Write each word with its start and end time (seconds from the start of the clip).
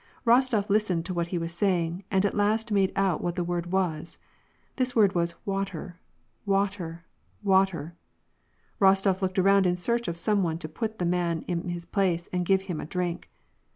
Eostof 0.25 0.67
listened 0.67 1.05
to 1.05 1.13
what 1.13 1.27
he 1.27 1.37
was 1.37 1.53
saying, 1.53 2.03
and 2.09 2.25
at 2.25 2.33
last 2.35 2.71
made 2.71 2.91
out 2.95 3.21
what 3.21 3.35
the 3.35 3.43
word 3.43 3.71
was: 3.71 4.17
this 4.77 4.95
word 4.95 5.13
was" 5.13 5.35
water— 5.45 5.99
water— 6.47 7.05
water!" 7.53 7.93
Kostof 8.81 9.21
looked 9.21 9.37
around 9.37 9.67
in 9.67 9.75
search 9.75 10.07
of 10.07 10.17
some 10.17 10.41
one 10.41 10.57
to 10.57 10.67
put 10.67 10.97
the 10.97 11.05
man 11.05 11.43
in 11.47 11.69
his 11.69 11.85
place 11.85 12.27
and 12.33 12.47
give 12.47 12.63
him 12.63 12.81
a 12.81 12.85
drink. 12.87 13.29